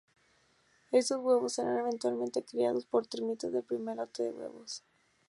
Estos 0.91 1.19
huevos 1.23 1.53
serán 1.53 1.77
eventualmente 1.77 2.43
criados 2.43 2.87
por 2.87 3.05
termitas 3.05 3.51
del 3.51 3.61
primer 3.61 3.97
lote 3.97 4.23
de 4.23 4.31
huevos. 4.31 4.81